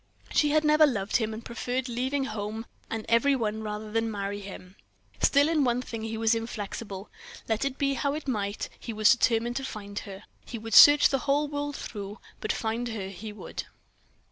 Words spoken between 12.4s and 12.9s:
find